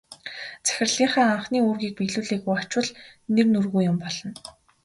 Захирлынхаа 0.67 1.25
анхны 1.33 1.57
үүрийг 1.67 1.93
биелүүлэлгүй 1.97 2.55
очвол 2.61 2.89
нэр 3.33 3.47
нүүргүй 3.51 3.83
юм 3.91 3.97
болно. 4.03 4.29